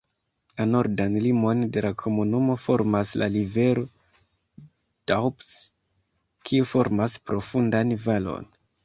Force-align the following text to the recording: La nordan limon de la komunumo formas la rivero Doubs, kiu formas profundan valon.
La 0.59 0.65
nordan 0.67 1.15
limon 1.25 1.59
de 1.75 1.83
la 1.85 1.91
komunumo 2.03 2.55
formas 2.61 3.11
la 3.23 3.27
rivero 3.35 3.83
Doubs, 5.13 5.53
kiu 6.51 6.69
formas 6.73 7.19
profundan 7.33 7.95
valon. 8.09 8.51